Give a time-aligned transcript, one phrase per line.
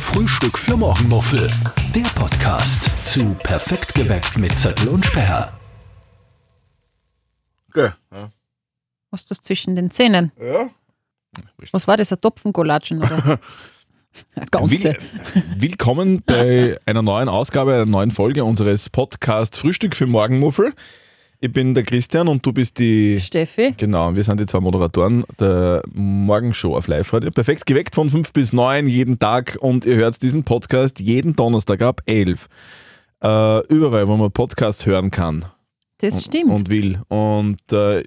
[0.00, 1.50] Frühstück für Morgenmuffel.
[1.94, 5.52] Der Podcast zu Perfekt geweckt mit Zettel und Sperr.
[7.68, 7.90] Okay.
[8.12, 8.30] Ja.
[9.10, 10.32] Was ist das zwischen den Zähnen?
[10.40, 10.70] ja.
[11.72, 12.12] Was war das?
[12.12, 13.40] Ein Topfengolatschen oder?
[14.50, 14.70] Ganze.
[14.70, 14.98] Will,
[15.56, 20.74] willkommen bei einer neuen Ausgabe, einer neuen Folge unseres Podcasts Frühstück für Morgenmuffel.
[21.40, 23.20] Ich bin der Christian und du bist die.
[23.20, 23.72] Steffi?
[23.76, 27.30] Genau, wir sind die zwei Moderatoren der Morgenshow auf Live-Radio.
[27.30, 31.80] Perfekt geweckt von 5 bis 9 jeden Tag und ihr hört diesen Podcast jeden Donnerstag
[31.82, 32.48] ab 11.
[33.22, 35.44] Äh, überall, wo man Podcasts hören kann
[35.98, 36.50] Das stimmt.
[36.50, 36.98] und will.
[37.06, 38.02] Und äh,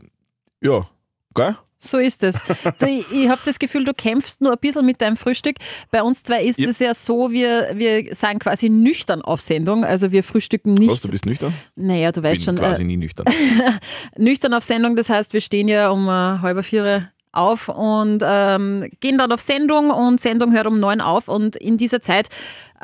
[0.61, 0.85] ja,
[1.33, 1.55] geil?
[1.83, 2.39] So ist es.
[2.77, 5.55] Du, ich ich habe das Gefühl, du kämpfst nur ein bisschen mit deinem Frühstück.
[5.89, 6.69] Bei uns zwei ist Ja.
[6.69, 9.83] es ja so, wir, wir sind quasi nüchtern auf Sendung.
[9.83, 10.91] Also wir frühstücken nicht.
[10.91, 11.53] Was, du bist nüchtern?
[11.75, 13.25] naja, du weißt bin schon, quasi äh, nie nüchtern.
[14.17, 14.95] nüchtern auf Sendung.
[14.95, 19.41] Das heißt, wir stehen ja um äh, halb vier auf und ähm, gehen dann auf
[19.41, 22.31] Sendung und Sendung hört um neun auf und in dieser Zeit äh,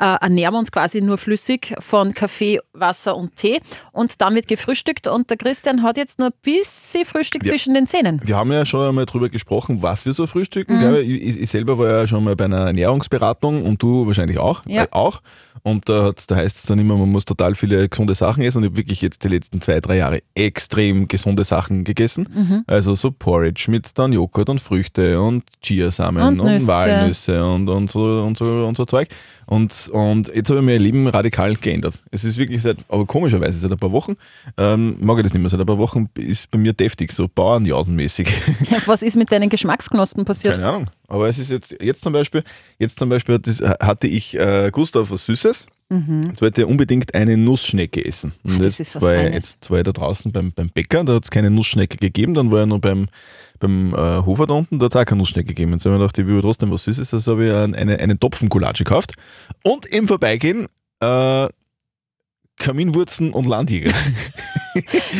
[0.04, 3.60] ernähren wir uns quasi nur flüssig von Kaffee, Wasser und Tee
[3.92, 7.50] und dann wird gefrühstückt und der Christian hat jetzt nur ein bisschen Frühstück Ja.
[7.50, 8.20] zwischen den Zähnen.
[8.24, 10.78] Wir haben ja schon einmal drüber gesprochen, was wir so frühstücken.
[10.78, 10.96] Mhm.
[10.96, 14.62] Ich, ich selber war ja schon mal bei einer Ernährungsberatung und du wahrscheinlich auch.
[14.66, 14.84] Ja.
[14.84, 15.20] Äh, auch.
[15.64, 18.58] Und da, da heißt es dann immer, man muss total viele gesunde Sachen essen.
[18.58, 22.28] Und ich habe wirklich jetzt die letzten zwei, drei Jahre extrem gesunde Sachen gegessen.
[22.32, 22.64] Mhm.
[22.68, 26.68] Also so Porridge mit dann Joghurt und Früchte und Chiasamen Und und, Nüsse.
[26.68, 29.08] Walnüsse und, und, so, und, so, und so Zeug.
[29.46, 32.02] Und, und jetzt habe ich mein Leben radikal geändert.
[32.10, 34.16] Es ist wirklich seit, aber komischerweise seit ein paar Wochen,
[34.56, 37.28] ähm, mag ich das nicht mehr, seit ein paar Wochen ist bei mir deftig, so
[37.28, 38.28] Bauernjausenmäßig.
[38.86, 40.54] Was ist mit deinen Geschmacksknospen passiert?
[40.54, 40.86] Keine Ahnung.
[41.08, 42.42] Aber es ist jetzt, jetzt zum Beispiel,
[42.78, 45.66] jetzt zum Beispiel das, hatte ich äh, Gusto auf was Süßes.
[45.90, 48.32] Jetzt wollte ich unbedingt eine Nussschnecke essen.
[48.44, 48.58] Und Mhm.
[48.62, 49.34] das jetzt, ist was war Feines.
[49.34, 52.50] jetzt war ich da draußen beim, beim Bäcker, da hat es keine Nussschnecke gegeben, dann
[52.50, 53.08] war ich noch beim,
[53.58, 55.72] beim äh, Hofer da unten, da hat es auch keine Nussschnecke gegeben.
[55.72, 58.18] Jetzt habe ich mir gedacht, ich will trotzdem was Süßes, also habe ich eine, eine,
[58.18, 59.14] Topfengulatsche gekauft.
[59.64, 60.66] Und im Vorbeigehen
[61.00, 61.48] äh,
[62.58, 63.92] Kaminwurzen und Landjäger.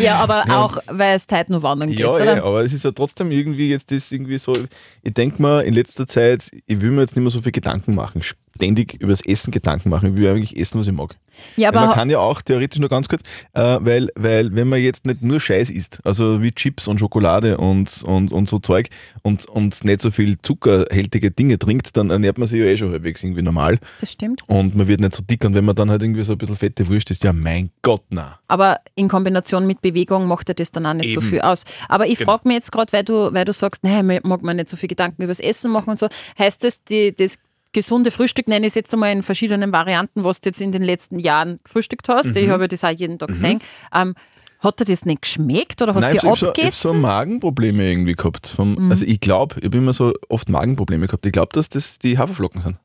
[0.00, 0.62] Ja, aber Ja.
[0.62, 2.36] auch, weil es heute nur wandern Ja, oder?
[2.36, 4.54] eh, aber es ist ja trotzdem irgendwie jetzt das irgendwie so.
[5.02, 7.96] Ich denke mal, in letzter Zeit, ich will mir jetzt nicht mehr so viel Gedanken
[7.96, 8.22] machen,
[8.58, 10.10] ständig über das Essen Gedanken machen.
[10.14, 11.16] Ich will eigentlich essen, was ich mag.
[11.54, 14.66] Ja, Weil man aber kann ja auch theoretisch nur ganz kurz, äh, weil, weil wenn
[14.68, 18.58] man jetzt nicht nur Scheiß isst, also wie Chips und Schokolade und, und, und so
[18.58, 18.88] Zeug
[19.22, 22.90] und, und nicht so viel zuckerhältige Dinge trinkt, dann ernährt man sich ja eh schon
[22.90, 24.42] halbwegs irgendwie normal das stimmt.
[24.48, 26.56] und man wird nicht so dick und wenn man dann halt irgendwie so ein bisschen
[26.56, 28.40] fette Wurst ist, ja mein Gott, na.
[28.48, 31.28] Aber in Kombination mit Bewegung macht er das dann auch nicht so Eben.
[31.30, 31.62] viel aus.
[31.88, 32.32] Aber ich Genau.
[32.32, 34.76] frage mich jetzt gerade, weil du, weil du sagst, nein, ich mag mir nicht so
[34.76, 36.08] viel Gedanken über das Essen machen und so.
[36.36, 37.36] Heißt das, die, das
[37.72, 40.82] gesunde Frühstück, nenne ich es jetzt einmal in verschiedenen Varianten, was du jetzt in den
[40.82, 42.36] letzten Jahren gefrühstückt hast, Mhm.
[42.36, 43.60] ich habe das auch jeden Tag gesehen,
[43.94, 44.14] ähm,
[44.60, 46.88] hat dir das nicht geschmeckt oder hast Nein, du ich habe so, ich hab abgegessen?
[46.88, 48.48] so Magenprobleme irgendwie gehabt.
[48.48, 48.90] Vom, Mhm.
[48.90, 51.24] Also ich glaube, ich habe immer so oft Magenprobleme gehabt.
[51.26, 52.76] Ich glaube, dass das die Haferflocken sind.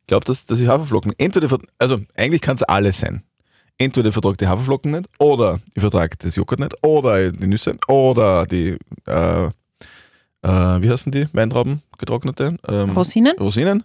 [0.00, 3.22] Ich glaube, dass, dass die Haferflocken entweder, also eigentlich kann es alles sein.
[3.76, 7.76] Entweder ich vertrage die Haferflocken nicht oder ich vertrage das Joghurt nicht oder die Nüsse
[7.88, 9.50] oder die, äh,
[10.42, 12.56] äh, wie heißen die Weintrauben, getrocknete?
[12.68, 13.36] Ähm, Rosinen?
[13.38, 13.84] Rosinen.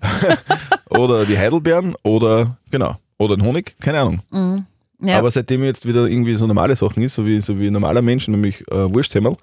[0.90, 4.20] oder die Heidelbeeren oder, genau, oder den Honig, keine Ahnung.
[4.30, 4.66] Mhm.
[5.00, 7.72] Ja, Aber seitdem jetzt wieder irgendwie so normale Sachen ist, so wie, so wie ein
[7.72, 9.36] normaler Mensch, nämlich äh, Wurstsemmel,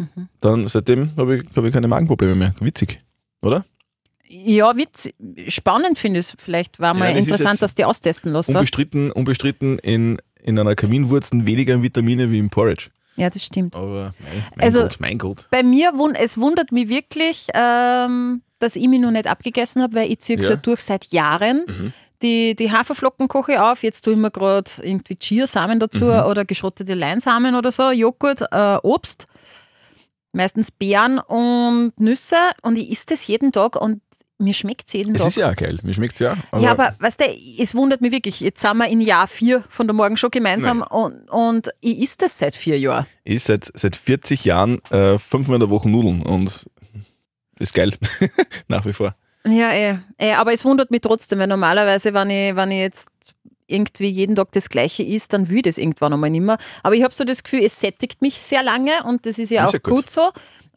[0.00, 0.28] Mhm.
[0.40, 2.54] dann seitdem habe ich, hab ich keine Magenprobleme mehr.
[2.60, 3.00] Witzig,
[3.42, 3.64] oder?
[4.30, 5.08] ja Witz,
[5.48, 6.36] spannend finde ich es.
[6.38, 8.32] Vielleicht war mal ist interessant, dass die austesten.
[8.32, 8.48] Was?
[8.48, 12.90] Unbestritten, unbestritten in, in einer Kaminwurzen weniger Vitamine wie im Porridge.
[13.20, 13.76] Ja, das stimmt.
[13.76, 15.46] Aber mein, mein Also- Gott, mein Gott.
[15.50, 20.10] Bei mir, es wundert mich wirklich, ähm, dass ich mich noch nicht abgegessen habe, weil
[20.10, 20.52] ich ziehe es Ja.
[20.52, 21.64] ja durch seit Jahren.
[21.66, 21.92] Mhm.
[22.22, 26.24] Die, die Haferflocken koche ich auf, jetzt tue ich mir gerade irgendwie Chiasamen dazu Mhm.
[26.26, 29.26] oder geschrottete Leinsamen oder so, Joghurt, äh, Obst,
[30.32, 34.00] meistens Beeren und Nüsse und ich esse das jeden Tag und
[34.40, 35.28] mir schmeckt es jeden Es Tag.
[35.28, 36.36] ist ja auch geil, mir schmeckt es ja.
[36.58, 37.24] ja, aber weißt du,
[37.58, 38.40] es wundert mich wirklich.
[38.40, 42.38] Jetzt sind wir in Jahr vier von der Morgenshow gemeinsam und, und ich esse das
[42.38, 43.06] seit vier Jahren.
[43.24, 46.66] ich seit, seit 40 Jahren äh, fünfmal in der Woche Nudeln und
[47.58, 47.92] ist geil.
[48.68, 49.14] Nach wie vor.
[49.46, 49.98] Ja, eh.
[50.18, 50.32] eh.
[50.34, 53.08] Aber es wundert mich trotzdem, weil normalerweise, wenn ich, wenn ich jetzt
[53.66, 56.58] irgendwie jeden Tag das Gleiche isst, dann will ich das irgendwann einmal nicht mehr.
[56.82, 59.62] Aber ich habe so das Gefühl, es sättigt mich sehr lange und das ist ja
[59.62, 60.06] Das auch ist ja gut.
[60.06, 60.10] gut.
[60.10, 60.30] so.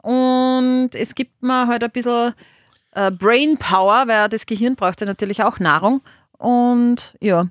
[0.08, 2.34] Und es gibt mir halt ein bisschen
[2.94, 6.00] äh, Brain Power, weil das Gehirn braucht ja natürlich auch Nahrung.
[6.38, 7.46] Und ja,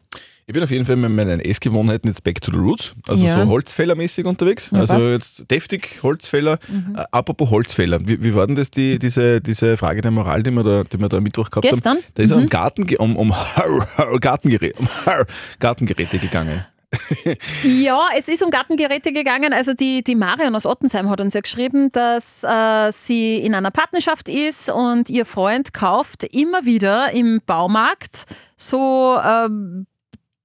[0.45, 3.35] Ich bin auf jeden Fall mit meinen Essgewohnheiten jetzt back to the roots, also Ja.
[3.35, 4.69] so Holzfällermäßig unterwegs.
[4.71, 5.05] Ja, also passt.
[5.07, 5.13] Mhm.
[5.13, 6.59] jetzt deftig Holzfäller.
[6.95, 10.51] Äh, apropos Holzfäller, wie, wie war denn das die, diese, diese Frage der Moral, die
[10.51, 11.97] wir da, die wir da am Mittwoch gehabt Gestern?
[11.97, 12.03] haben?
[12.15, 12.37] Da ist Mhm.
[12.43, 13.33] um, Garten, um, um,
[14.19, 14.87] Gartengeräte, um
[15.59, 16.65] Gartengeräte gegangen.
[17.63, 19.53] Ja, es ist um Gartengeräte gegangen.
[19.53, 23.71] Also die, die Marion aus Ottensheim hat uns ja geschrieben, dass äh, sie in einer
[23.71, 28.25] Partnerschaft ist und ihr Freund kauft immer wieder im Baumarkt
[28.55, 29.87] so ähm,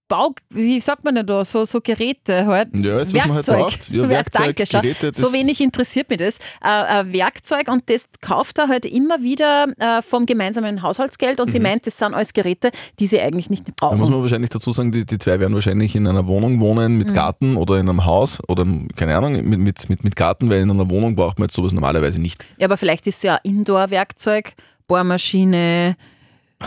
[0.09, 2.69] Bau, wie sagt man denn da, so, so Geräte halt.
[2.75, 3.59] Ja, jetzt, was man halt Werkzeug.
[3.59, 3.91] braucht.
[3.91, 4.81] Ja, Werk- Werkzeug, Danke, schau.
[4.81, 6.39] Geräte, das- so wenig interessiert mich das.
[6.63, 11.51] Äh, ein Werkzeug und das kauft er halt immer wieder äh, vom gemeinsamen Haushaltsgeld und
[11.51, 13.73] sie meint, das sind alles Geräte, die sie eigentlich nicht Mhm.
[13.81, 14.13] Da muss brauchen.
[14.13, 16.99] man wahrscheinlich dazu sagen, die, die zwei werden wahrscheinlich in einer Wohnung wohnen Mhm.
[16.99, 18.65] mit Garten oder in einem Haus oder
[18.97, 21.73] keine Ahnung, mit, mit, mit, mit Garten, weil in einer Wohnung braucht man jetzt sowas
[21.73, 22.45] normalerweise nicht.
[22.59, 24.55] Ja, aber vielleicht ist es ja ein Indoor-Werkzeug,
[24.87, 25.97] Bohrmaschine,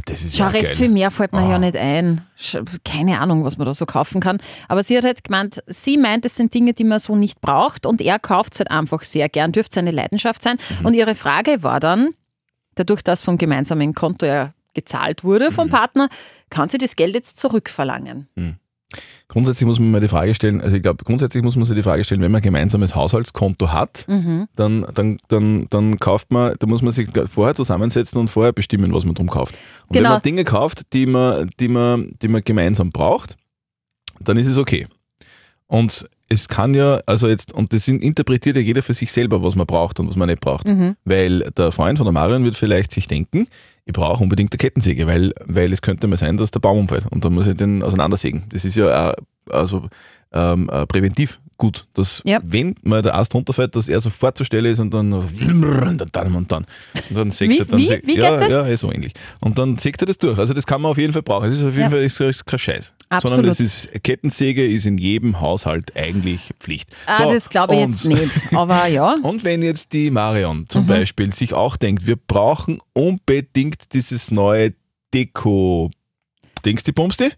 [0.05, 0.75] das ist Schau, ja recht geil.
[0.75, 1.51] viel mehr fällt mir Ah.
[1.51, 2.21] ja nicht ein.
[2.85, 4.39] Keine Ahnung, was man da so kaufen kann.
[4.69, 7.85] Aber sie hat halt gemeint, sie meint, es sind Dinge, die man so nicht braucht
[7.85, 10.57] und er kauft es halt einfach sehr gern, dürfte seine Leidenschaft sein.
[10.79, 10.85] Mhm.
[10.85, 12.11] Und ihre Frage war dann,
[12.75, 15.71] dadurch, dass vom gemeinsamen Konto ja gezahlt wurde vom Mhm.
[15.71, 16.09] Partner,
[16.49, 18.29] kann sie das Geld jetzt zurückverlangen?
[19.27, 21.83] Grundsätzlich muss man mal die Frage stellen, also ich glaube, grundsätzlich muss man sich die
[21.83, 24.47] Frage stellen, wenn man ein gemeinsames Haushaltskonto hat, Mhm.
[24.55, 28.93] dann, dann, dann, dann kauft man, da muss man sich vorher zusammensetzen und vorher bestimmen,
[28.93, 29.55] was man drum kauft.
[29.87, 30.09] Und Genau.
[30.09, 33.37] wenn man Dinge kauft, die man, die, man, die man gemeinsam braucht,
[34.19, 34.87] dann ist es okay.
[35.67, 39.57] Und es kann ja, also jetzt, und das interpretiert ja jeder für sich selber, was
[39.57, 40.65] man braucht und was man nicht braucht.
[40.65, 40.95] Mhm.
[41.03, 43.47] Weil der Freund von der Marion wird vielleicht sich denken,
[43.85, 47.05] ich brauche unbedingt eine Kettensäge, weil, weil es könnte mal sein, dass der Baum umfällt
[47.11, 48.43] und dann muss ich den auseinandersägen.
[48.49, 49.13] Das ist ja äh,
[49.49, 49.89] also,
[50.31, 52.39] ähm, äh, präventiv gut, dass Ja.
[52.43, 55.29] wenn mal der Ast runterfällt, dass er sofort zur Stelle ist und dann und
[56.15, 56.65] dann und dann.
[57.09, 58.51] Und dann sägt er dann wie- wie ja, geht das?
[58.67, 59.13] Ja, so ähnlich.
[59.39, 60.37] Und dann sägt er das durch.
[60.39, 61.49] Also das kann man auf jeden Fall brauchen.
[61.51, 61.89] Es ist auf jeden Ja.
[61.91, 62.93] Fall ist, ist kein Scheiß.
[63.09, 63.35] Absolut.
[63.35, 66.89] Sondern das ist, Kettensäge ist in jedem Haushalt eigentlich Pflicht.
[67.05, 68.41] Ah, So, das glaube ich und- jetzt nicht.
[68.55, 69.15] Aber ja.
[69.21, 70.69] und wenn jetzt die Marion Mhm.
[70.69, 74.73] zum Beispiel sich auch denkt, wir brauchen unbedingt dieses neue
[75.13, 75.91] Deko
[76.65, 77.29] Dings die Bumsti,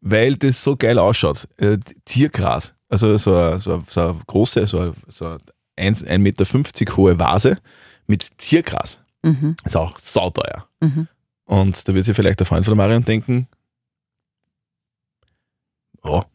[0.00, 1.48] weil das so geil ausschaut.
[1.58, 2.74] Äh, Ziergras.
[2.92, 5.38] Also so eine, so eine, so eine große, so eine, so eine
[5.78, 7.56] 1,50 Meter hohe Vase
[8.06, 9.00] mit Ziergras.
[9.22, 9.56] Mhm.
[9.64, 10.68] Ist auch sauteuer.
[10.80, 11.08] Mhm.
[11.46, 13.48] Und da wird sich vielleicht der Freund von der Marion denken,
[16.04, 16.26] ja,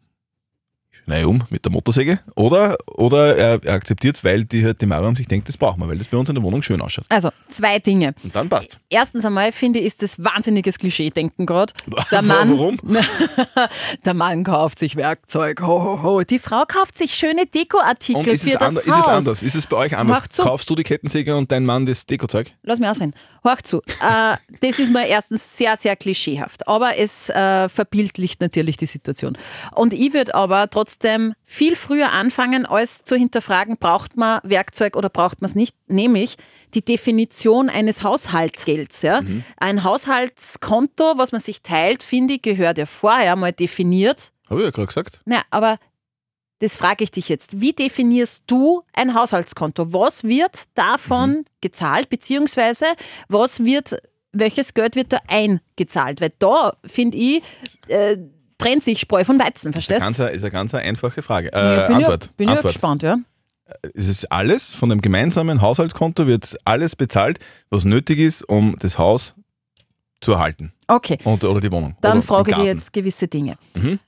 [1.08, 2.20] schnell um mit der Motorsäge.
[2.36, 5.80] Oder, oder er, er akzeptiert es, weil die, halt die Marion sich denkt, das brauchen
[5.80, 7.06] wir, weil das bei uns in der Wohnung schön ausschaut.
[7.08, 8.14] Also, zwei Dinge.
[8.24, 8.78] Und dann passt.
[8.90, 11.74] Erstens einmal finde ich, ist das wahnsinniges Klischee-Denken gerade.
[12.12, 12.78] Der Mann, Warum?
[14.06, 16.22] der Mann kauft sich Werkzeug, ho, ho, ho.
[16.22, 18.84] Die Frau kauft sich schöne Dekoartikel Und ist für es, das Haus.
[18.84, 19.44] ist es anders?
[19.44, 20.20] Ist es bei euch anders?
[20.20, 20.42] Mach zu.
[20.42, 22.52] Kaufst du die Kettensäge und dein Mann das Dekozeug?
[22.64, 23.14] Lass mich ausreden.
[23.44, 23.82] Horch zu.
[24.02, 26.68] Äh, das ist mal erstens sehr, sehr klischeehaft.
[26.68, 29.38] Aber es äh, verbildlicht natürlich die Situation.
[29.74, 30.97] Und ich würde aber trotzdem
[31.44, 35.76] viel früher anfangen, als zu hinterfragen, braucht man Werkzeug oder braucht man es nicht.
[35.88, 36.38] Nämlich
[36.74, 39.02] die Definition eines Haushaltsgelds.
[39.02, 39.22] Ja?
[39.58, 44.32] Ein Haushaltskonto, was man sich teilt, finde ich, gehört ja vorher mal definiert.
[44.50, 45.22] Habe ich ja gerade gesagt.
[45.26, 45.78] Na, aber
[46.60, 47.62] das frage ich dich jetzt.
[47.62, 49.94] Wie definierst du ein Haushaltskonto?
[49.94, 52.86] Was wird davon gezahlt, beziehungsweise
[53.28, 53.98] was wird,
[54.32, 56.20] welches Geld wird da eingezahlt?
[56.20, 57.44] Weil da, finde ich,
[57.88, 58.18] äh,
[58.58, 61.52] trennt sich Spreu von Weizen, verstehst Ganz, ist eine ganz einfache Frage.
[61.54, 62.24] Äh, Ja, bin Antwort.
[62.26, 62.74] Ja, bin ja Antwort.
[62.74, 63.18] gespannt, ja.
[63.94, 67.40] es ist alles von dem gemeinsamen Haushaltskonto wird alles bezahlt,
[67.70, 69.36] was nötig ist, um das Haus
[70.22, 71.96] zu erhalten Okay, und, oder die Wohnung.
[72.02, 73.58] dann frage ich dir jetzt gewisse Dinge.
[73.76, 74.00] Mhm.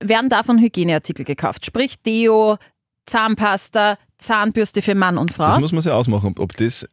[0.00, 1.66] Werden davon Hygieneartikel gekauft?
[1.66, 2.58] Sprich Deo,
[3.06, 5.48] Zahnpasta, Zahnbürste für Mann und Frau?
[5.48, 6.86] Das muss man sich ausmachen, ob, das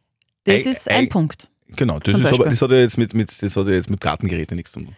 [0.44, 1.48] Das Ei- ist Ei- ein Punkt.
[1.68, 4.00] genau, das, ist aber, das hat ja jetzt mit, mit das hat ja jetzt mit
[4.00, 4.94] Gartengeräten nichts zu tun.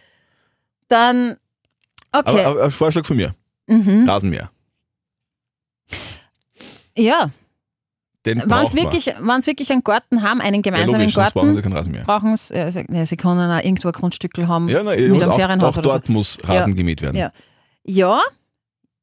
[0.89, 1.37] Dann,
[2.11, 2.43] okay.
[2.45, 3.31] Aber, aber Vorschlag von mir:
[3.67, 4.07] mhm.
[4.07, 4.49] Rasenmäher.
[6.97, 7.29] Ja,
[8.25, 11.45] Den wenn braucht sie wirklich, wenn's wirklich einen Garten haben, einen gemeinsamen logisch, sonst brauchen
[11.47, 12.03] Garten, sie keinen Rasenmäher.
[12.03, 12.35] brauchen
[13.05, 15.79] sie, können auch irgendwo ein Grundstückel haben Ja, na, mit und einem auch, Ferienhaus auch
[15.79, 15.95] oder so.
[15.95, 17.15] dort muss Rasen gemäht werden.
[17.15, 17.31] Ja.
[17.83, 18.19] Ja,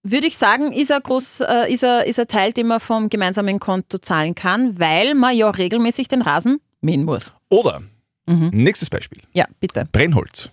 [0.03, 3.09] würde ich sagen, ist ein, groß, äh, ist, ein, ist ein Teil, den man vom
[3.09, 7.33] gemeinsamen Konto zahlen kann, weil man ja regelmäßig den Rasen mähen muss.
[7.49, 7.83] Oder,
[8.27, 8.51] Mhm.
[8.55, 9.87] nächstes Beispiel: Ja, bitte.
[9.93, 10.51] Brennholz.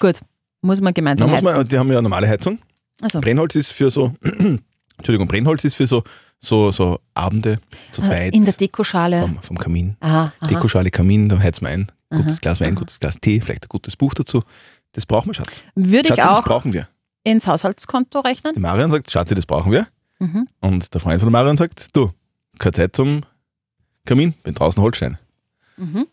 [0.00, 0.20] Gut.
[0.60, 1.56] Muss man gemeinsam muss heizen.
[1.56, 2.58] man, die haben ja normale Heizung.
[3.00, 4.14] also, Brennholz ist für so,
[4.96, 6.02] Entschuldigung, Brennholz ist für so,
[6.40, 7.58] so, so Abende
[7.92, 9.20] zu zweit in der Dekoschale.
[9.20, 9.96] vom, vom Kamin.
[10.00, 10.46] Aha, aha.
[10.48, 11.92] Dekoschale, Kamin, da heizt man ein.
[12.10, 14.42] Gutes Glas Wein, gutes Glas Tee, vielleicht ein gutes Buch dazu.
[14.92, 15.62] Das brauchen wir, Schatz.
[15.74, 16.88] Würde ich Schatzi, das auch brauchen wir.
[17.22, 18.54] ins Haushaltskonto rechnen.
[18.54, 19.86] Die Marion sagt, Schatzi, das brauchen wir.
[20.18, 20.48] Mhm.
[20.60, 22.10] Und der Freund von der Marion sagt, du,
[22.58, 23.20] keine Zeit zum
[24.06, 25.18] Kamin, bin draußen Holzstein.
[25.76, 26.06] Mhm.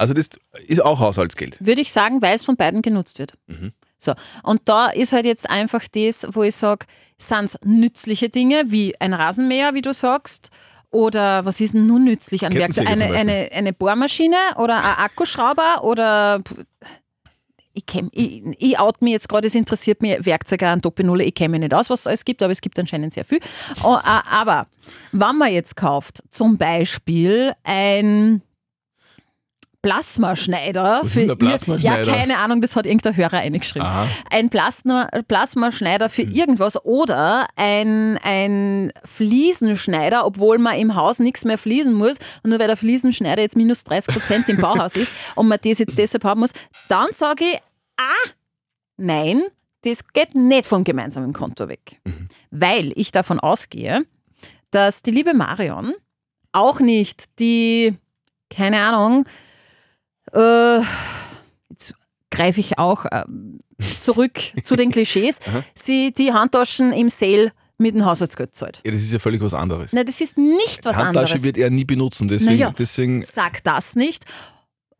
[0.00, 0.30] Also das
[0.66, 1.58] ist auch Haushaltsgeld.
[1.60, 3.34] Würde ich sagen, weil es von beiden genutzt wird.
[3.48, 3.72] Mhm.
[3.98, 6.86] So, und da ist halt jetzt einfach das, wo ich sage,
[7.18, 10.48] sind es nützliche Dinge wie ein Rasenmäher, wie du sagst,
[10.90, 12.88] oder was ist denn nun nützlich an Werkzeug?
[12.88, 16.42] Eine, eine, eine Bohrmaschine oder ein Akkuschrauber oder
[17.74, 21.34] ich, kenn, ich, ich out mich jetzt gerade, es interessiert mich Werkzeuge an Doppelnulle, ich
[21.34, 23.40] kenne mich nicht aus, was es alles gibt, aber es gibt anscheinend sehr viel.
[23.82, 24.66] Aber
[25.12, 28.40] wenn man jetzt kauft, zum Beispiel ein
[29.82, 31.00] Plasmaschneider.
[31.02, 32.04] Was ist denn ein Plasmaschneider?
[32.04, 33.86] Ja, keine Ahnung, das hat irgendein Hörer eingeschrieben.
[33.86, 34.08] Aha.
[34.30, 41.56] Ein Plasma, Plasmaschneider für irgendwas oder ein, ein Fliesenschneider, obwohl man im Haus nichts mehr
[41.56, 45.48] fließen muss und nur weil der Fliesenschneider jetzt minus 30 Prozent im Bauhaus ist und
[45.48, 46.52] man das jetzt deshalb haben muss,
[46.88, 47.58] dann sage ich,
[47.96, 48.30] ah,
[48.98, 49.42] nein,
[49.82, 52.00] das geht nicht vom gemeinsamen Konto weg.
[52.50, 54.04] Weil ich davon ausgehe,
[54.70, 55.94] dass die liebe Marion
[56.52, 57.94] auch nicht die,
[58.50, 59.24] keine Ahnung,
[60.32, 60.80] äh,
[61.70, 61.94] jetzt
[62.30, 63.24] greife ich auch äh,
[64.00, 65.38] zurück zu den Klischees,
[65.74, 68.80] sie die Handtaschen im Sale mit dem Haushaltsgeld zahlt.
[68.84, 69.92] Ja, das ist ja völlig was anderes.
[69.94, 71.42] Nein, das ist nicht was Handtasche anderes.
[71.44, 72.74] wird er nie benutzen, deswegen, Naja.
[72.78, 74.24] deswegen Sag das nicht.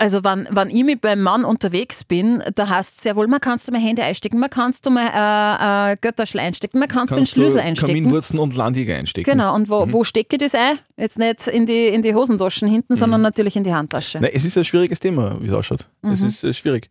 [0.01, 3.39] Also wenn, wenn ich mit meinem Mann unterwegs bin, da heißt es sehr wohl, man
[3.39, 7.13] kannst du mal Hände einstecken, man kannst du mal äh, äh, Götterschle einstecken, man kannst,
[7.13, 7.93] den kannst Schlüssel du einstecken.
[7.93, 9.31] Kaminwurzen und Landjäger einstecken.
[9.31, 10.79] Genau, und wo, wo stecke ich das ein?
[10.97, 14.21] Jetzt nicht in die, in die Hosentaschen hinten, sondern natürlich in die Handtasche.
[14.21, 15.87] Nein, es ist ein schwieriges Thema, wie es ausschaut.
[16.01, 16.13] Mhm.
[16.13, 16.89] Es ist äh, schwierig.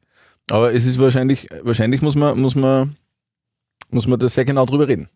[0.52, 2.96] Aber es ist wahrscheinlich, wahrscheinlich muss man, muss man,
[3.92, 5.10] muss man da sehr genau drüber reden.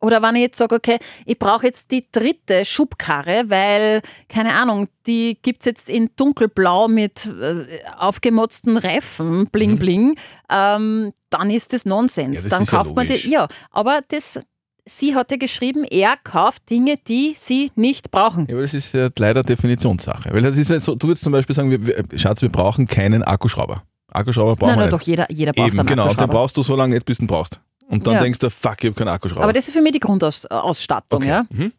[0.00, 4.88] Oder wenn ich jetzt sage, okay, ich brauche jetzt die dritte Schubkarre, weil, keine Ahnung,
[5.06, 7.64] die gibt es jetzt in dunkelblau mit äh,
[7.98, 10.16] aufgemotzten Reifen, bling bling,
[10.50, 12.28] ähm, dann ist das Nonsens.
[12.28, 12.34] Mhm.
[12.34, 13.28] Ja, das dann ist ja kauft man die.
[13.28, 14.38] Ja, aber das,
[14.86, 18.46] sie hat ja geschrieben, er kauft Dinge, die sie nicht brauchen.
[18.48, 20.32] Ja, aber das ist ja leider Definitionssache.
[20.32, 22.86] Weil das ist ja so, du würdest zum Beispiel sagen, wir, wir, Schatz, wir brauchen
[22.86, 23.82] keinen Akkuschrauber.
[24.12, 25.02] Akkuschrauber brauchen Nein, wir nein, nicht.
[25.02, 26.04] doch, jeder, jeder braucht Eben, einen genau.
[26.04, 26.32] Und den Akkuschrauber.
[26.32, 27.60] brauchst du so lange nicht, bis du ihn brauchst.
[27.88, 28.22] Und dann Ja.
[28.22, 29.44] denkst du, fuck, ich habe keinen Akkuschrauber.
[29.44, 31.28] Aber das ist für mich die Grundausstattung, okay.
[31.28, 31.46] ja.
[31.50, 31.72] Mhm.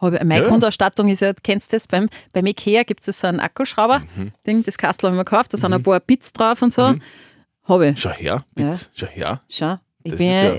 [0.00, 0.48] Meine Ja.
[0.48, 4.62] Grundausstattung ist ja, kennst du das, beim, beim Ikea gibt es so einen Akkuschrauber, Mhm.
[4.64, 6.94] Das Kastel habe ich mir gekauft, da sind ein paar Bits drauf und so.
[7.66, 8.00] Habe ich.
[8.00, 8.78] Schau her, bitte.
[8.94, 9.40] Schau her.
[9.48, 9.78] Schau.
[10.02, 10.52] Ich, Das bin, ja,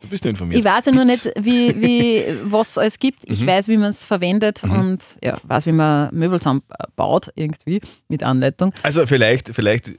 [0.00, 0.58] du bist ja informiert.
[0.58, 1.24] ich weiß ja nur Bits.
[1.24, 3.26] nicht, wie, wie, was es alles gibt.
[3.26, 3.32] Mhm.
[3.34, 8.22] Ich weiß, wie man es verwendet und ja, weiß, wie man Möbel zusammenbaut, irgendwie, mit
[8.22, 8.74] Anleitung.
[8.82, 9.90] Also vielleicht, vielleicht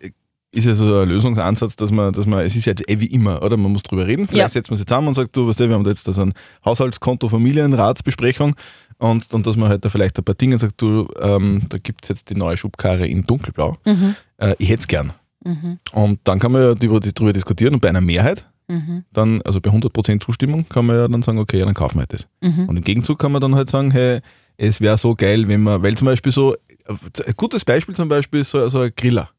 [0.53, 3.05] ist ja so ein Lösungsansatz, dass man, dass man, es ist ja jetzt eh wie
[3.07, 3.55] immer, oder?
[3.57, 4.27] Man muss drüber reden.
[4.27, 4.49] Vielleicht Ja.
[4.49, 6.33] setzt man sich zusammen und sagt, du, weißt du, wir haben da jetzt so ein
[6.65, 8.55] Haushaltskonto, Familienratsbesprechung
[8.97, 12.03] und, und dass man halt da vielleicht ein paar Dinge sagt, du, ähm, da gibt
[12.05, 13.77] es jetzt die neue Schubkarre in dunkelblau.
[13.85, 14.15] Mhm.
[14.37, 15.13] Äh, ich hätte es gern.
[15.43, 15.79] Mhm.
[15.93, 19.03] Und dann kann man ja darüber, diskutieren und bei einer Mehrheit, Mhm.
[19.11, 22.01] dann, also bei 100% Zustimmung, kann man ja dann sagen, okay, ja, dann kaufen wir
[22.01, 22.27] halt das.
[22.39, 22.69] Mhm.
[22.69, 24.19] Und im Gegenzug kann man dann halt sagen, hey,
[24.55, 26.55] es wäre so geil, wenn man, weil zum Beispiel so,
[26.87, 29.29] ein gutes Beispiel zum Beispiel ist so, so ein Griller.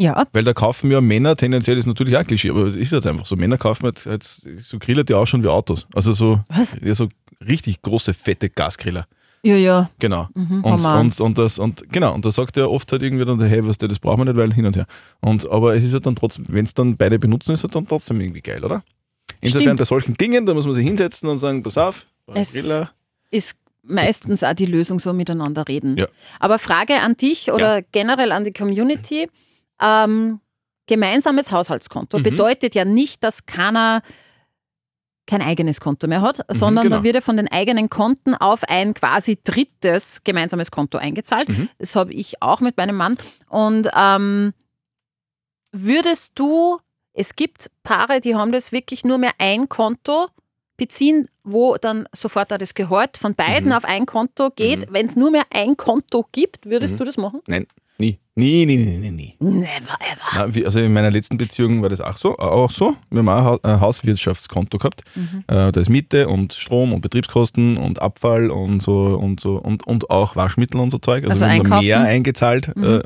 [0.00, 3.04] Ja, Weil da kaufen ja Männer, tendenziell ist natürlich auch Klischee, aber es ist halt
[3.06, 3.34] einfach so.
[3.34, 5.88] Männer kaufen halt, halt so Griller, die ausschauen wie Autos.
[5.92, 6.76] Also so, Was?
[6.80, 7.08] ja, so
[7.46, 9.06] richtig große, fette Gasgriller.
[9.42, 9.90] ja, ja.
[9.98, 10.28] Genau.
[10.34, 13.40] Mhm, und, und, und, das, und genau, und da sagt er oft halt irgendwie dann,
[13.42, 14.86] hey, was der, das brauchen wir nicht, weil hin und her.
[15.20, 17.86] Und, aber es ist ja dann trotzdem, wenn es dann beide benutzen, ist es dann
[17.86, 18.84] trotzdem irgendwie geil, oder?
[19.40, 19.78] Insofern Stimmt.
[19.80, 22.90] bei solchen Dingen, da muss man sich hinsetzen und sagen, pass auf, Es- Griller.
[23.32, 25.96] Ist meistens auch die Lösung so miteinander reden.
[25.96, 26.06] Ja.
[26.40, 29.28] Aber Frage an dich oder generell an die Community.
[29.80, 30.40] Ähm,
[30.86, 32.22] gemeinsames Haushaltskonto Mhm.
[32.22, 34.02] bedeutet ja nicht, dass keiner
[35.26, 36.96] kein eigenes Konto mehr hat, sondern genau.
[36.96, 41.50] da wird ja von den eigenen Konten auf ein quasi drittes gemeinsames Konto eingezahlt.
[41.50, 41.68] Mhm.
[41.78, 43.18] Das habe ich auch mit meinem Mann.
[43.50, 44.54] Und ähm,
[45.72, 46.78] würdest du,
[47.12, 50.28] es gibt Paare, die haben das wirklich nur mehr ein Konto
[50.78, 53.72] beziehen, wo dann sofort auch das Gehalt von beiden Mhm.
[53.74, 54.90] auf ein Konto geht.
[54.92, 56.98] Wenn es nur mehr ein Konto gibt, würdest Mhm.
[56.98, 57.40] du das machen?
[57.46, 57.66] Nein,
[57.98, 58.18] nie.
[58.36, 59.34] Nie, nie, nie, nie, nie.
[59.40, 59.66] Never
[60.00, 60.46] ever.
[60.54, 62.36] Na, Also in meiner letzten Beziehung war das auch so.
[62.38, 62.94] Auch so.
[63.10, 65.02] Wir haben auch ein Hauswirtschaftskonto gehabt.
[65.16, 65.44] Mhm.
[65.48, 69.84] Äh, Da ist Miete und Strom und Betriebskosten und Abfall und so und so und,
[69.86, 71.24] und auch Waschmittel und so Zeug.
[71.28, 72.74] Also wir haben da mehr eingezahlt.
[72.76, 72.84] Mhm.
[72.84, 73.02] Äh,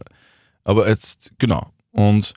[0.64, 1.68] aber jetzt, genau.
[1.92, 2.34] Und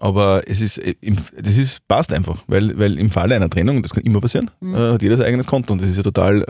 [0.00, 0.96] aber es ist, äh,
[1.40, 4.76] das ist, passt einfach, weil, weil im Falle einer Trennung, das kann immer passieren, Mhm.
[4.76, 6.44] hat jeder sein eigenes Konto und das ist ja total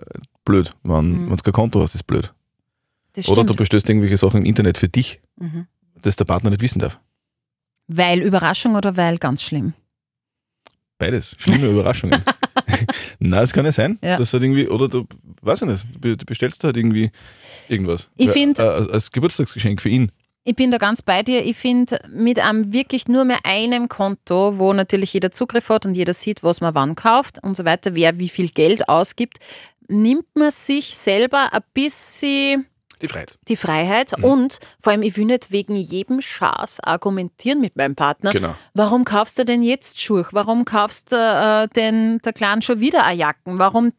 [0.45, 0.75] blöd.
[0.83, 1.31] Wenn Mhm.
[1.31, 2.33] du kein Konto hast, ist blöd.
[3.15, 3.51] Das Oder stimmt.
[3.51, 5.67] du bestellst irgendwelche Sachen im Internet für dich, Mhm.
[6.03, 6.99] das der Partner nicht wissen darf.
[7.87, 9.73] Weil Überraschung oder weil ganz schlimm?
[10.99, 11.35] Beides.
[11.39, 12.23] Schlimme Überraschungen.
[13.19, 14.17] Nein, es kann ja sein, Ja.
[14.17, 15.07] dass halt irgendwie, oder du,
[15.43, 17.11] weiß ich nicht, du be- du bestellst halt irgendwie
[17.69, 18.09] irgendwas.
[18.17, 20.13] Ich Weil, find- äh, als Geburtstagsgeschenk für ihn.
[20.45, 21.45] Ich bin da ganz bei dir.
[21.45, 25.95] Ich finde, mit einem wirklich nur mehr einem Konto, wo natürlich jeder Zugriff hat und
[25.95, 29.39] jeder sieht, was man wann kauft und so weiter, wer wie viel Geld ausgibt,
[29.89, 32.67] nimmt man sich selber ein bisschen
[33.05, 33.39] Die Freiheit.
[33.49, 34.25] die Freiheit Mhm.
[34.25, 38.33] und vor allem, ich will nicht wegen jedem Schaß argumentieren mit meinem Partner.
[38.33, 38.55] Genau.
[38.73, 40.27] Warum kaufst du denn jetzt Schuhe?
[40.33, 43.59] Warum kaufst du äh, denn der Kleinen schon wieder eine Jacken?
[43.59, 43.93] Warum,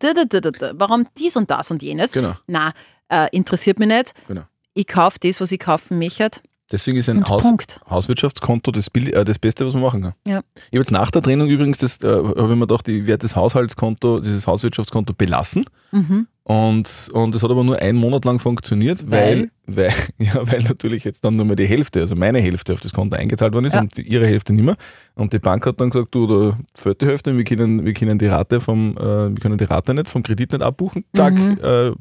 [0.74, 2.12] warum dies und das und jenes?
[2.14, 2.34] Genau.
[2.48, 2.74] Na,
[3.10, 4.14] äh, interessiert mich nicht.
[4.28, 4.42] Genau.
[4.74, 6.30] Ich kaufe das, was ich kaufen möchte.
[6.72, 7.80] Deswegen ist ein Haus, Punkt.
[7.88, 10.14] Hauswirtschaftskonto das, äh, das Beste, was man machen kann.
[10.28, 10.40] Ja.
[10.56, 13.20] Ich habe jetzt nach der Trennung übrigens, das äh, habe ich mir gedacht, ich werde
[13.22, 15.66] das Haushaltskonto, dieses Hauswirtschaftskonto belassen.
[15.92, 16.28] Mhm.
[16.48, 21.04] Und, und das hat aber nur einen Monat lang funktioniert, weil, weil, ja, weil natürlich
[21.04, 23.74] jetzt dann nur mal die Hälfte, also meine Hälfte auf das Konto eingezahlt worden ist
[23.74, 23.80] Ja.
[23.82, 24.76] und ihre Hälfte nicht mehr.
[25.16, 28.20] Und die Bank hat dann gesagt, du, da fehlt die Hälfte, wir können, wir können
[28.20, 31.04] die Rate vom, äh, wir können die Rate nicht, vom Kredit nicht abbuchen.
[31.16, 31.58] Zack, Mhm.
[31.64, 31.92] äh,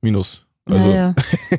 [0.00, 0.44] Minus.
[0.70, 1.14] Also, ja, ja.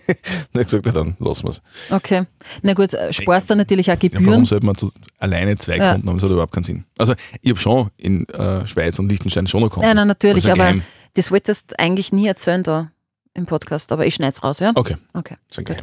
[0.54, 1.62] dann gesagt, ja, dann lassen wir es.
[1.90, 2.24] Okay.
[2.62, 4.46] Na gut, äh, sparst dann natürlich auch Ja, warum Gebühren.
[4.46, 5.94] sollte man zu, alleine zwei Ja.
[5.94, 6.18] Konten haben?
[6.18, 6.84] Das hat überhaupt keinen Sinn.
[6.98, 9.88] Also, ich habe schon in äh, Schweiz und Liechtenstein schon noch Konten.
[9.88, 10.84] Nein, nein, natürlich, Also aber geheim.
[11.16, 12.92] Das wolltest du eigentlich nie erzählen da
[13.34, 14.72] im Podcast, aber ich schneide es raus, ja?
[14.75, 15.36] Okay, Okay.
[15.58, 15.78] ein Gut.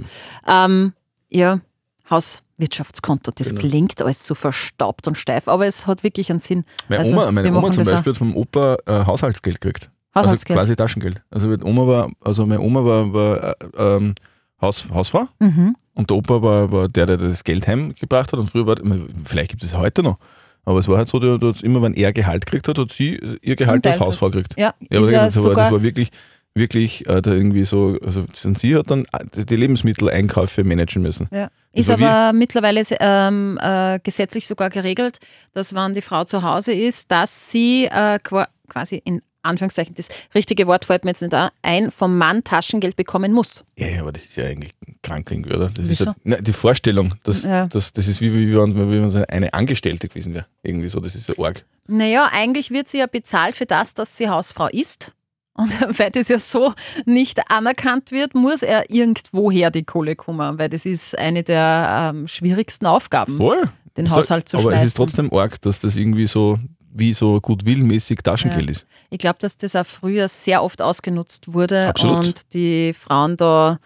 [0.47, 0.93] Ähm,
[1.31, 1.61] ja,
[2.11, 3.61] Hauswirtschaftskonto, das Genau.
[3.61, 6.65] klingt alles so verstaubt und steif, aber es hat wirklich einen Sinn.
[6.89, 7.85] Meine Also, Oma, meine Oma zum.
[7.85, 9.91] Beispiel hat vom Opa äh, Haushaltsgeld gekriegt.
[10.15, 10.59] Haushaltsgeld.
[10.59, 11.23] Also quasi Taschengeld.
[11.31, 14.15] Also meine Oma war, also meine Oma war, war äh, ähm,
[14.61, 15.77] Haus, Hausfrau Mhm.
[15.95, 18.39] und der Opa war, war der, der das Geld heimgebracht hat.
[18.41, 18.77] Und früher war,
[19.25, 20.19] vielleicht gibt es es heute noch,
[20.67, 23.57] aber es war halt so, der, immer wenn er Gehalt gekriegt hat, hat sie ihr
[23.57, 24.55] Gehalt als Hausfrau gekriegt.
[24.59, 26.11] Ja, Ja, aber das, war, das war wirklich,
[26.55, 29.05] wirklich äh, da irgendwie so, also sie hat dann
[29.35, 31.29] die Lebensmitteleinkäufe managen müssen.
[31.33, 31.49] ja.
[31.73, 35.19] ist aber mittlerweile ähm, äh, gesetzlich sogar geregelt,
[35.53, 40.09] dass wenn die Frau zu Hause ist, dass sie äh, qua- quasi in Anführungszeichen, das
[40.35, 43.65] richtige Wort fällt mir jetzt nicht ein, ein vom Mann Taschengeld bekommen muss.
[43.77, 45.71] Ja, aber das ist ja eigentlich krank irgendwie, oder?
[45.71, 46.07] Das ist Wieso?
[46.07, 47.67] halt, nein, die Vorstellung, dass, Ja.
[47.67, 48.57] dass, das ist wie, wie, wie,
[49.03, 50.47] wenn, sie eine Angestellte gewesen wäre.
[50.63, 51.65] Irgendwie so, das ist ja arg.
[51.89, 55.13] Naja, eigentlich wird sie ja bezahlt für das, dass sie Hausfrau ist.
[55.55, 56.75] Und weil das ja so
[57.07, 62.29] nicht anerkannt wird, muss er irgendwoher die Kohle kommen, weil das ist eine der ähm,
[62.29, 63.63] schwierigsten Aufgaben, Voll.
[63.97, 64.97] den Haushalt zu aber es ist schmeißen.
[64.97, 66.59] trotzdem arg, dass das irgendwie so,
[66.99, 68.73] wie so gutwillmäßig Taschengeld Ja.
[68.73, 68.87] ist.
[69.11, 72.19] Ich glaube, dass das auch früher sehr oft ausgenutzt wurde Absolut.
[72.27, 73.79] und die Frauen da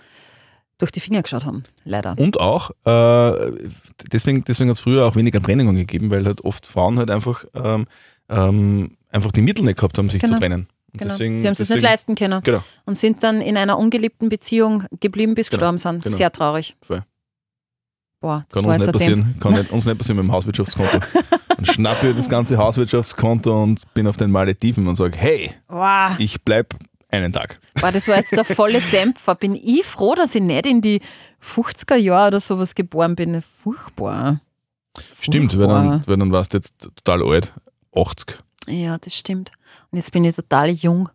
[0.79, 2.17] durch die Finger geschaut haben, leider.
[2.19, 3.53] Und auch, äh,
[4.11, 7.45] deswegen, deswegen hat es früher auch weniger Trennungen gegeben, weil halt oft Frauen halt einfach,
[7.55, 7.87] ähm,
[8.31, 10.35] ähm, einfach die Mittel nicht gehabt haben, sich Genau.
[10.35, 10.69] zu trennen.
[10.93, 11.13] Und Genau.
[11.13, 14.85] deswegen, die haben es nicht leisten können Genau, und sind dann in einer ungeliebten Beziehung
[15.01, 16.03] geblieben, bis Genau, gestorben sind.
[16.05, 16.17] genau.
[16.17, 16.77] Sehr traurig.
[16.83, 17.03] Voll.
[18.21, 20.99] Boah, das kann uns nicht passieren, kann nicht, uns nicht passieren mit dem Hauswirtschaftskonto.
[21.65, 26.19] Schnappe das ganze Hauswirtschaftskonto und bin auf den Malediven und sage, hey, Wow.
[26.19, 26.75] ich bleib
[27.09, 27.61] einen Tag.
[27.81, 29.35] Boah, das war jetzt der volle Dämpfer.
[29.35, 31.01] Bin ich froh, dass ich nicht in die
[31.43, 33.43] 50er Jahre oder sowas geboren bin.
[33.43, 34.41] Furchtbar.
[35.21, 35.91] Stimmt, weil Furchtbar.
[35.91, 37.53] dann, weil dann warst du jetzt total alt.
[37.95, 38.39] 80.
[38.69, 39.51] Ja, das stimmt.
[39.91, 41.09] Und jetzt bin ich total jung.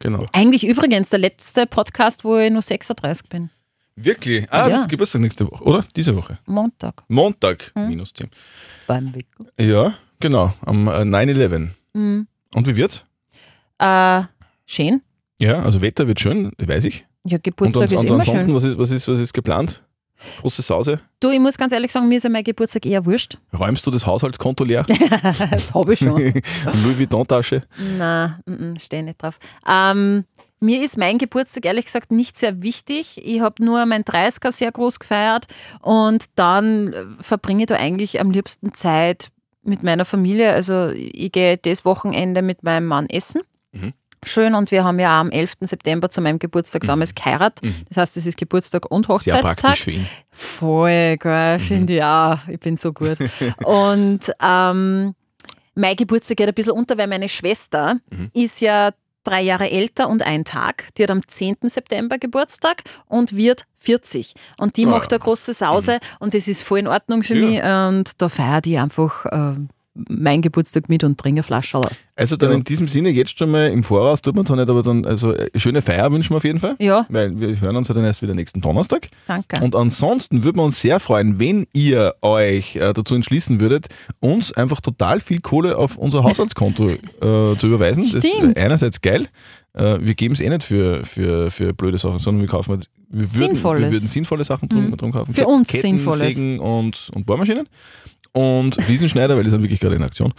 [0.00, 0.24] Genau.
[0.32, 3.50] Eigentlich übrigens der letzte Podcast, wo ich nur 36 bin.
[4.04, 4.46] Wirklich?
[4.50, 4.68] Ah, Ja.
[4.70, 5.84] das ist Geburtstag nächste Woche, oder?
[5.96, 6.38] Diese Woche.
[6.46, 7.02] Montag.
[7.08, 7.88] Montag, Hm.
[7.88, 8.28] minus 10.
[8.86, 9.46] Beim Wickel.
[9.60, 11.68] Ja, genau, am äh, 9-11.
[11.94, 12.26] Mhm.
[12.54, 13.04] Und wie wird's?
[13.78, 14.22] Äh,
[14.66, 15.02] schön.
[15.38, 17.04] Ja, also Wetter wird schön, weiß ich.
[17.24, 18.54] Ja, Und, Geburtstag ans- ist und immer schön.
[18.54, 19.82] was ist, was, ist, was ist geplant?
[20.40, 20.98] Große Sause?
[21.20, 23.38] Du, ich muss ganz ehrlich sagen, mir ist ja mein Geburtstag eher wurscht.
[23.56, 24.84] Räumst du das Haushaltskonto leer?
[25.50, 26.16] das habe ich schon.
[26.82, 27.62] Louis Vuitton-Tasche?
[27.98, 29.38] Nein, stehe nicht drauf.
[29.68, 30.24] Ähm,
[30.60, 33.20] mir ist mein Geburtstag ehrlich gesagt nicht sehr wichtig.
[33.24, 35.46] Ich habe nur mein 30er sehr groß gefeiert
[35.82, 39.28] und dann äh, verbringe ich da eigentlich am liebsten Zeit
[39.62, 40.52] mit meiner Familie.
[40.52, 43.42] Also ich gehe das Wochenende mit meinem Mann essen.
[43.72, 43.92] Mhm.
[44.24, 45.52] Schön und wir haben ja auch am 11.
[45.60, 47.64] September zu meinem Geburtstag damals geheiratet.
[47.64, 47.74] Mhm.
[47.88, 49.56] Das heißt, es ist Geburtstag und Sehr Hochzeitstag.
[49.60, 50.08] praktisch für ihn.
[50.30, 51.62] Voll geil, Mhm.
[51.62, 52.38] finde ich auch.
[52.48, 53.18] Ich bin so gut.
[53.64, 55.14] Und ähm,
[55.76, 58.30] mein Geburtstag geht ein bisschen unter, weil meine Schwester Mhm.
[58.34, 58.90] ist ja
[59.28, 60.88] drei Jahre älter und ein Tag.
[60.96, 61.56] Die hat am 10.
[61.68, 64.34] September Geburtstag und wird 40.
[64.58, 64.90] Und die Ah.
[64.90, 67.90] macht eine große Sause und das ist voll in Ordnung für Ja.
[67.90, 67.98] mich.
[67.98, 69.54] Und da feiert ich einfach äh,
[70.08, 71.80] meinen Geburtstag mit und trinke eine Flasche.
[72.16, 72.56] Also dann Ja.
[72.56, 75.32] in diesem Sinne jetzt schon mal im Voraus, tut man zwar nicht, aber dann, also
[75.34, 76.74] äh, schöne Feier wünschen wir auf jeden Fall.
[76.80, 79.08] Ja, Weil wir hören uns ja dann erst wieder nächsten Donnerstag.
[79.26, 79.60] danke.
[79.62, 83.86] Und ansonsten würden wir uns sehr freuen, wenn ihr euch äh, dazu entschließen würdet,
[84.20, 86.88] uns einfach total viel Kohle auf unser Haushaltskonto
[87.20, 88.02] äh, zu überweisen.
[88.12, 88.56] Das Stimmt.
[88.56, 89.26] ist einerseits geil.
[89.74, 92.88] Äh, wir geben es eh nicht für, für, für blöde Sachen, sondern wir kaufen halt,
[93.10, 93.80] wir würden, Sinnvolles.
[93.82, 94.96] wir würden sinnvolle Sachen drum, Mhm.
[94.96, 95.32] drum kaufen.
[95.34, 96.34] Für uns Ketten, Sinnvolles.
[96.34, 97.68] Sägen und, und Bohrmaschinen.
[98.32, 100.32] Und Riesenschneider, weil die sind wirklich gerade in Aktion.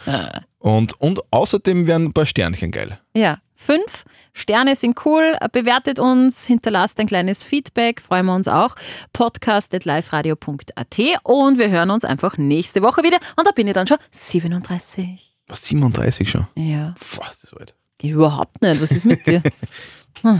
[0.59, 2.99] Und, und außerdem wären ein paar Sternchen geil.
[3.13, 5.35] Ja, fünf Sterne sind cool.
[5.51, 8.75] Bewertet uns, hinterlasst ein kleines Feedback, freuen wir uns auch.
[9.13, 13.17] Podcast.liferadio.at und wir hören uns einfach nächste Woche wieder.
[13.37, 15.35] Und da bin ich dann schon 37.
[15.47, 16.47] Was, 37 schon?
[16.55, 17.73] Ja, Pff, das ist alt.
[18.01, 18.81] überhaupt nicht.
[18.81, 19.41] Was ist mit dir?